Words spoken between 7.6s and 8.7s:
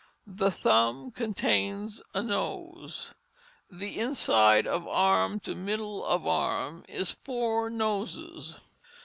Noses."